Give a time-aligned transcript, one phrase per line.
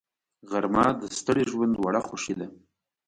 [0.49, 2.47] غرمه د ستړي ژوند وړه خوښي ده